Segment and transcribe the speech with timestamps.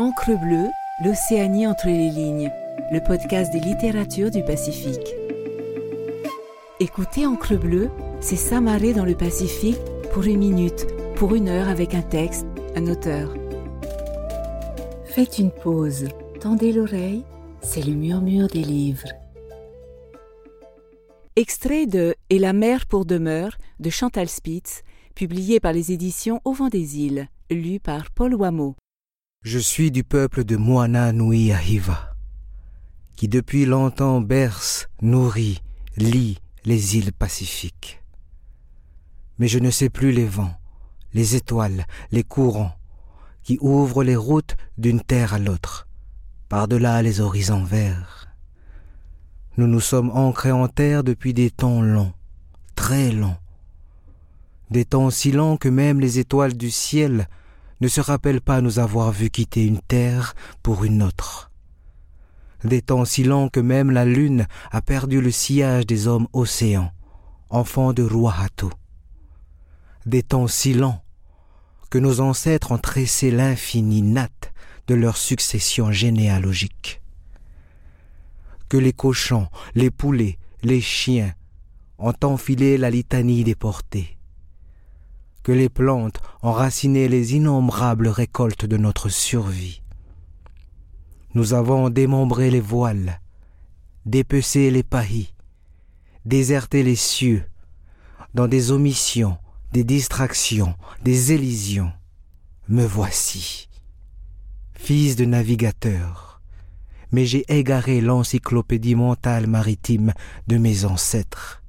[0.00, 0.70] Encre bleue,
[1.04, 2.50] l'Océanie entre les lignes,
[2.90, 5.14] le podcast des littératures du Pacifique.
[6.80, 9.76] Écoutez Encre bleue, c'est s'amarrer dans le Pacifique
[10.10, 10.86] pour une minute,
[11.16, 13.34] pour une heure avec un texte, un auteur.
[15.04, 16.08] Faites une pause,
[16.40, 17.26] tendez l'oreille,
[17.60, 19.08] c'est le murmure des livres.
[21.36, 24.80] Extrait de Et la mer pour demeure de Chantal Spitz,
[25.14, 28.76] publié par les éditions Au vent des îles, lu par Paul Wameau.
[29.42, 32.14] Je suis du peuple de Moana Nui Ahiva,
[33.16, 35.62] qui depuis longtemps berce, nourrit,
[35.96, 36.36] lie
[36.66, 38.02] les îles pacifiques.
[39.38, 40.52] Mais je ne sais plus les vents,
[41.14, 42.74] les étoiles, les courants,
[43.42, 45.88] qui ouvrent les routes d'une terre à l'autre,
[46.50, 48.28] par-delà les horizons verts.
[49.56, 52.12] Nous nous sommes ancrés en terre depuis des temps longs,
[52.74, 53.38] très longs,
[54.70, 57.26] des temps si longs que même les étoiles du ciel
[57.80, 61.50] ne se rappelle pas nous avoir vu quitter une terre pour une autre.
[62.62, 66.92] Des temps si longs que même la lune a perdu le sillage des hommes océans,
[67.48, 68.66] enfants de Ruahatu.
[70.04, 70.98] Des temps si longs
[71.88, 74.28] que nos ancêtres ont tressé l'infini nat
[74.86, 77.00] de leur succession généalogique.
[78.68, 81.34] Que les cochons, les poulets, les chiens
[81.98, 84.19] ont enfilé la litanie des portées
[85.42, 89.82] que les plantes enracinaient les innombrables récoltes de notre survie.
[91.34, 93.20] Nous avons démembré les voiles,
[94.04, 95.32] dépecé les pahis,
[96.24, 97.44] déserté les cieux,
[98.34, 99.38] dans des omissions,
[99.72, 101.92] des distractions, des élisions.
[102.68, 103.68] Me voici,
[104.74, 106.40] fils de navigateur,
[107.12, 110.12] mais j'ai égaré l'encyclopédie mentale maritime
[110.46, 111.62] de mes ancêtres,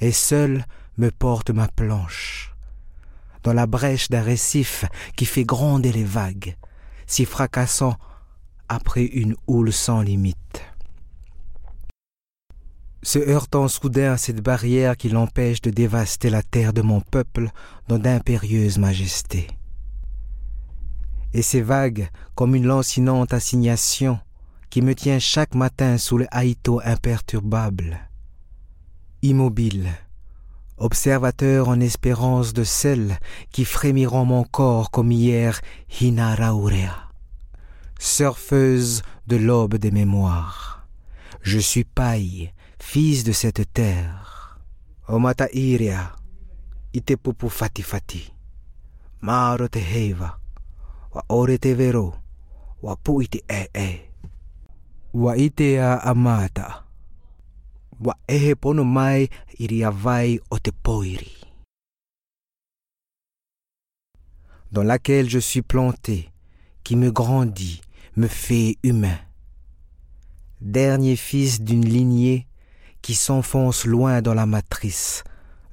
[0.00, 0.66] et seul
[0.98, 2.55] me porte ma planche
[3.46, 4.84] dans la brèche d'un récif
[5.16, 6.56] qui fait gronder les vagues,
[7.06, 7.94] si fracassant
[8.68, 10.64] après une houle sans limite.
[13.04, 17.50] Se heurtant soudain à cette barrière qui l'empêche de dévaster la terre de mon peuple
[17.86, 19.46] dans d'impérieuses majestés.
[21.32, 24.18] Et ces vagues comme une lancinante assignation
[24.70, 28.10] qui me tient chaque matin sous le haïto imperturbable,
[29.22, 29.92] immobile,
[30.78, 33.18] observateur en espérance de celles
[33.50, 35.60] qui frémiront mon corps comme hier
[36.00, 37.10] Hinaraurea,
[37.98, 40.86] surfeuse de l'aube des mémoires.
[41.42, 44.58] Je suis paille, fils de cette terre.
[45.08, 46.12] Omata iria,
[46.92, 48.32] ite pupu fati fati.
[49.20, 50.38] Maro te heiva,
[51.14, 52.14] wa ore te vero,
[52.82, 53.90] wa pu ite e e.
[55.14, 56.85] Wa ite a amata
[58.28, 58.54] ehe.
[64.72, 66.30] Dans laquelle je suis planté,
[66.84, 67.80] qui me grandit,
[68.16, 69.18] me fait humain.
[70.60, 72.46] Dernier fils d'une lignée
[73.02, 75.22] qui s'enfonce loin dans la matrice,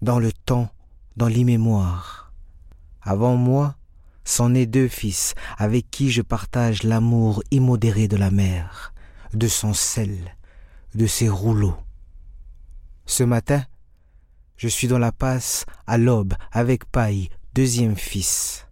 [0.02, 0.70] dans le temps,
[1.18, 2.32] dans l'immémoire.
[3.02, 3.76] Avant moi,
[4.26, 8.94] c'en est deux fils avec qui je partage l'amour immodéré de la mer,
[9.34, 10.36] de son sel,
[10.96, 11.76] de ses rouleaux.
[13.06, 13.64] Ce matin,
[14.56, 18.68] je suis dans la passe à l'aube avec Paille, deuxième fils.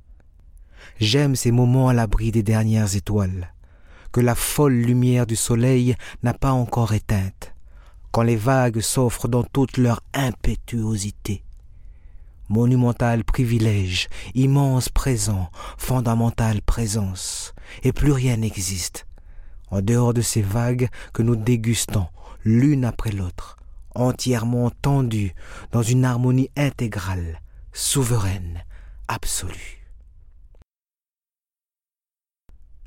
[0.99, 3.53] J'aime ces moments à l'abri des dernières étoiles,
[4.11, 7.53] que la folle lumière du soleil n'a pas encore éteinte,
[8.11, 11.43] quand les vagues s'offrent dans toute leur impétuosité.
[12.47, 17.53] Monumental privilège, immense présent, fondamental présence,
[17.83, 19.07] et plus rien n'existe,
[19.69, 22.07] en dehors de ces vagues que nous dégustons
[22.43, 23.57] l'une après l'autre,
[23.95, 25.33] entièrement tendu
[25.71, 27.41] dans une harmonie intégrale,
[27.73, 28.63] souveraine,
[29.07, 29.85] absolue.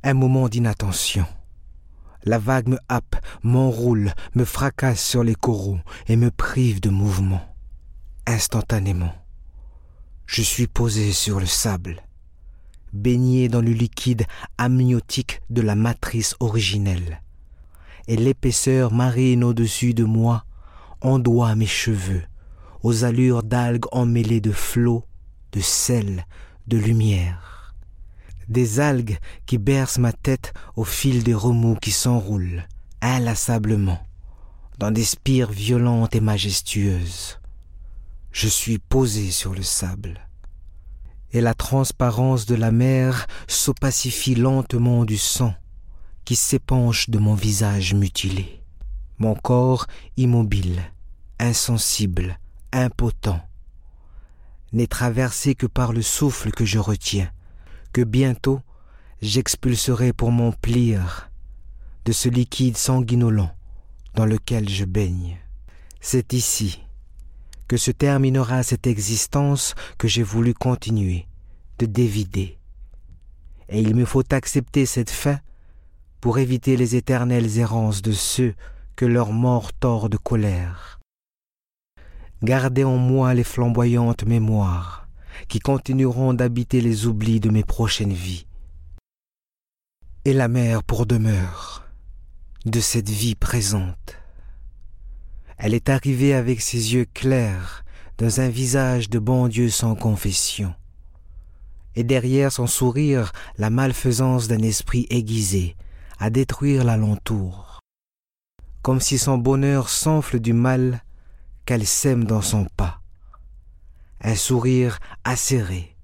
[0.03, 1.27] Un moment d'inattention.
[2.25, 5.79] La vague me happe, m'enroule, me fracasse sur les coraux
[6.09, 7.43] et me prive de mouvement.
[8.27, 9.15] Instantanément,
[10.27, 12.03] je suis posé sur le sable,
[12.95, 14.25] baigné dans le liquide
[14.57, 17.21] amniotique de la matrice originelle,
[18.09, 20.45] et l'épaisseur marine au-dessus de moi
[21.05, 22.23] ondoie mes cheveux,
[22.83, 25.05] aux allures d'algues emmêlées de flots,
[25.53, 26.27] de sel,
[26.67, 27.75] de lumière.
[28.49, 32.67] Des algues qui bercent ma tête au fil des remous qui s'enroulent,
[33.01, 34.01] inlassablement,
[34.79, 37.39] dans des spires violentes et majestueuses.
[38.33, 40.21] Je suis posé sur le sable.
[41.33, 45.55] Et la transparence de la mer s'opacifie lentement du sang
[46.25, 48.63] qui s'épanche de mon visage mutilé.
[49.19, 49.87] Mon corps
[50.17, 50.83] immobile,
[51.39, 52.39] insensible,
[52.73, 53.41] impotent,
[54.73, 57.31] n'est traversé que par le souffle que je retiens,
[57.93, 58.61] que bientôt
[59.23, 61.31] j'expulserai pour m'emplir
[62.05, 63.51] de ce liquide sanguinolent
[64.15, 65.39] dans lequel je baigne.
[66.01, 66.83] C'est ici
[67.69, 71.27] que se terminera cette existence que j'ai voulu continuer
[71.79, 72.59] de dévider.
[73.69, 75.39] Et il me faut accepter cette fin
[76.21, 78.55] pour éviter les éternelles errances de ceux
[78.97, 81.01] que leur mort tord de colère.
[82.45, 85.09] Gardez en moi les flamboyantes mémoires
[85.49, 88.47] qui continueront d'habiter les oublis de mes prochaines vies.
[90.27, 91.89] Et la mer pour demeure
[92.67, 94.19] de cette vie présente.
[95.57, 97.83] Elle est arrivée avec ses yeux clairs
[98.19, 100.75] dans un visage de bon Dieu sans confession,
[101.97, 105.77] et derrière son sourire la malfaisance d'un esprit aiguisé
[106.19, 107.81] à détruire l'alentour,
[108.83, 111.03] comme si son bonheur s'enfle du mal
[111.65, 113.01] qu'elle sème dans son pas.
[114.21, 115.95] Un sourire acéré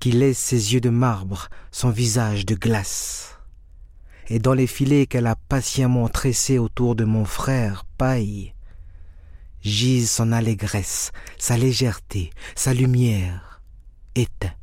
[0.00, 3.38] qui laisse ses yeux de marbre, son visage de glace.
[4.28, 8.54] Et dans les filets qu'elle a patiemment tressés autour de mon frère, paille,
[9.60, 13.60] gise son allégresse, sa légèreté, sa lumière,
[14.14, 14.54] éteint.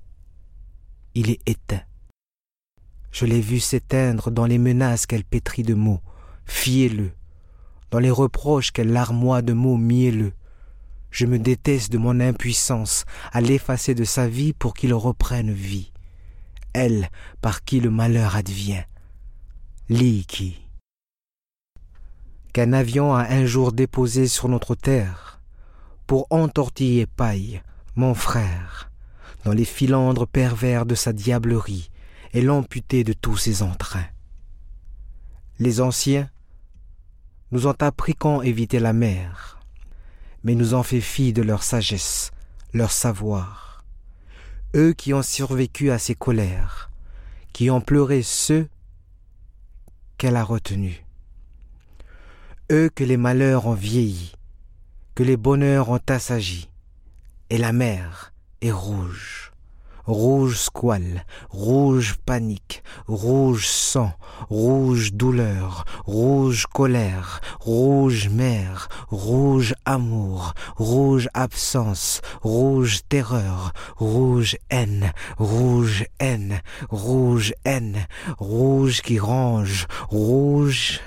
[1.13, 1.83] Il est éteint.
[3.12, 6.01] Je l'ai vu s'éteindre dans les menaces qu'elle pétrit de mots,
[6.45, 7.12] fiez-le,
[7.91, 10.33] dans les reproches qu'elle larmoie de mots mielleux.
[11.11, 15.91] Je me déteste de mon impuissance à l'effacer de sa vie pour qu'il reprenne vie.
[16.73, 17.09] Elle,
[17.41, 18.83] par qui le malheur advient.
[19.89, 20.59] Liki.
[22.53, 25.39] Qu'un avion a un jour déposé sur notre terre
[26.07, 27.61] pour entortiller paille,
[27.95, 28.91] mon frère,
[29.43, 31.89] dans les filandres pervers de sa diablerie
[32.33, 34.07] et l'amputer de tous ses entrains.
[35.59, 36.29] Les anciens
[37.51, 39.59] nous ont appris quand éviter la mer,
[40.44, 42.31] mais nous ont fait fi de leur sagesse,
[42.73, 43.83] leur savoir.
[44.75, 46.89] Eux qui ont survécu à ses colères,
[47.53, 48.67] qui ont pleuré ceux
[50.17, 51.03] qu'elle a retenus.
[52.71, 54.33] Eux que les malheurs ont vieilli,
[55.15, 56.69] que les bonheurs ont assagi,
[57.49, 59.46] et la mer est rouge
[60.07, 64.12] rouge squale, rouge panique, rouge sang,
[64.50, 76.06] rouge douleur, rouge colère, rouge mer, rouge amour, rouge absence, rouge terreur, rouge haine, rouge
[76.19, 78.07] haine, rouge haine,
[78.39, 81.01] rouge qui range, rouge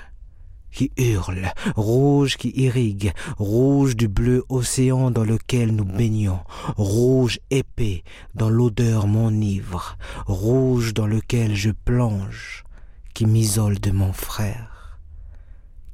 [0.71, 6.39] qui hurle, rouge qui irrigue, rouge du bleu océan dans lequel nous baignons,
[6.77, 8.03] rouge épais
[8.33, 12.63] dans l'odeur m'enivre, rouge dans lequel je plonge,
[13.13, 14.99] qui m'isole de mon frère.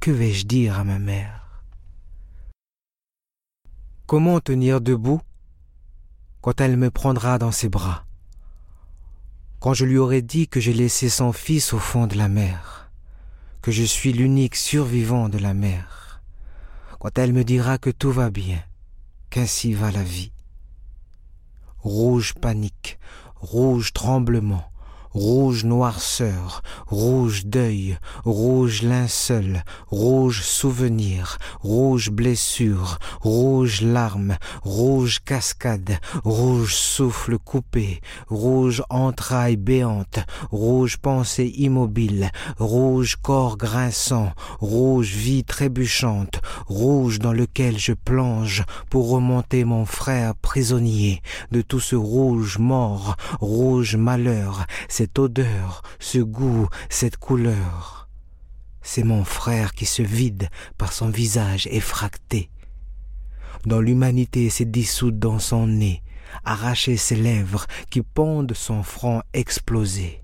[0.00, 1.62] Que vais-je dire à ma mère?
[4.06, 5.20] Comment tenir debout
[6.40, 8.06] quand elle me prendra dans ses bras?
[9.60, 12.77] Quand je lui aurai dit que j'ai laissé son fils au fond de la mer?
[13.62, 16.22] Que je suis l'unique survivant de la mer,
[16.98, 18.62] quand elle me dira que tout va bien,
[19.30, 20.32] qu'ainsi va la vie.
[21.78, 22.98] Rouge panique,
[23.36, 24.70] rouge tremblement,
[25.18, 36.76] rouge noirceur, rouge deuil, rouge linceul, rouge souvenir, rouge blessure, rouge larmes, rouge cascade, rouge
[36.76, 40.20] souffle coupé, rouge entrailles béante,
[40.52, 49.10] rouge pensée immobile, rouge corps grinçant, rouge vie trébuchante, rouge dans lequel je plonge pour
[49.10, 54.64] remonter mon frère prisonnier de tout ce rouge mort, rouge malheur,
[55.08, 58.10] cette odeur, ce goût, cette couleur.
[58.82, 62.50] C'est mon frère qui se vide par son visage effracté.
[63.64, 66.02] Dans l'humanité s'est dissoute dans son nez,
[66.44, 70.22] arraché ses lèvres qui pondent son front explosé.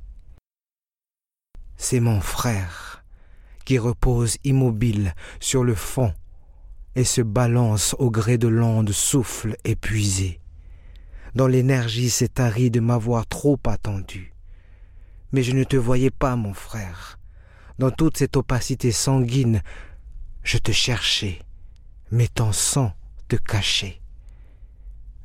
[1.79, 3.05] C'est mon frère
[3.65, 6.13] qui repose immobile sur le fond
[6.95, 10.41] et se balance au gré de l'onde souffle épuisé,
[11.35, 14.34] dont l'énergie s'est tarie de m'avoir trop attendu
[15.35, 17.19] mais je ne te voyais pas, mon frère.
[17.81, 19.63] Dans toute cette opacité sanguine,
[20.45, 21.41] je te cherchais,
[22.13, 22.95] mais ton sang
[23.27, 24.01] te cachait.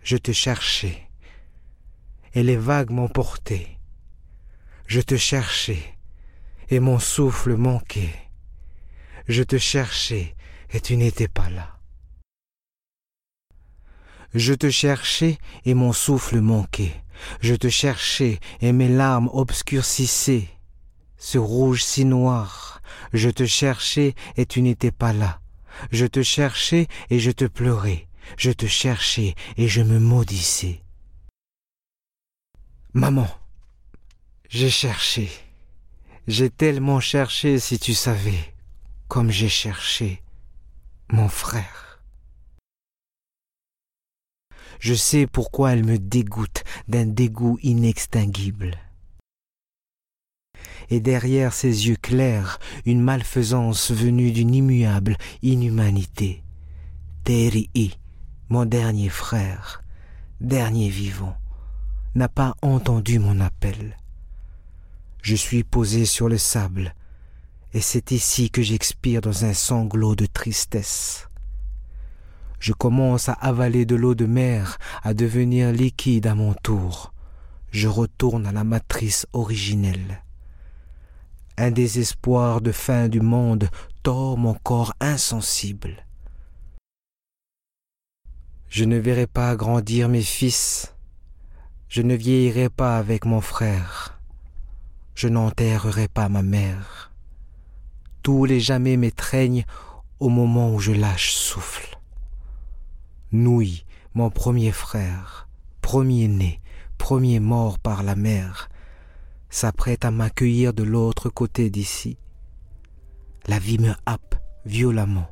[0.01, 1.07] Je te cherchais,
[2.33, 3.77] et les vagues m'emportaient.
[4.87, 5.95] Je te cherchais,
[6.69, 8.15] et mon souffle manquait.
[9.27, 10.35] Je te cherchais,
[10.71, 11.77] et tu n'étais pas là.
[14.33, 16.95] Je te cherchais, et mon souffle manquait.
[17.41, 20.47] Je te cherchais et mes larmes obscurcissaient
[21.17, 22.81] ce rouge si noir.
[23.13, 25.41] Je te cherchais et tu n'étais pas là.
[25.91, 28.07] Je te cherchais et je te pleurais.
[28.37, 30.81] Je te cherchais et je me maudissais.
[32.93, 33.29] Maman,
[34.49, 35.29] J'ai cherché.
[36.27, 38.53] J'ai tellement cherché si tu savais,
[39.07, 40.23] comme j'ai cherché
[41.11, 41.88] mon frère.
[44.79, 48.77] Je sais pourquoi elle me dégoûte d'un dégoût inextinguible.
[50.89, 56.43] Et derrière ses yeux clairs, une malfaisance venue d'une immuable inhumanité.
[57.25, 57.97] Terii,
[58.47, 59.83] mon dernier frère,
[60.39, 61.35] dernier vivant,
[62.15, 63.97] n'a pas entendu mon appel.
[65.21, 66.95] Je suis posé sur le sable,
[67.73, 71.28] et c'est ici que j'expire dans un sanglot de tristesse.
[72.59, 77.13] Je commence à avaler de l'eau de mer, à devenir liquide à mon tour.
[77.71, 80.23] Je retourne à la matrice originelle.
[81.57, 83.69] Un désespoir de fin du monde
[84.03, 86.05] tord mon corps insensible.
[88.69, 90.93] Je ne verrai pas grandir mes fils.
[91.87, 94.19] Je ne vieillirai pas avec mon frère.
[95.15, 97.09] Je n'enterrerai pas ma mère
[98.29, 99.65] tous les jamais m'étreignent
[100.19, 101.98] au moment où je lâche souffle.
[103.31, 105.47] Nouille, mon premier frère,
[105.81, 106.61] premier né,
[106.97, 108.69] premier mort par la mer,
[109.51, 112.17] s'apprête à m'accueillir de l'autre côté d'ici.
[113.45, 115.29] La vie me happe violemment.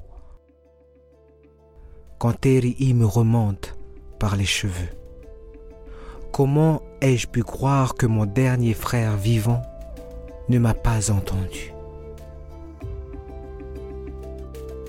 [2.19, 3.75] Quand Terii me remonte
[4.19, 4.89] par les cheveux.
[6.31, 9.63] Comment ai-je pu croire que mon dernier frère vivant
[10.49, 11.73] ne m'a pas entendu?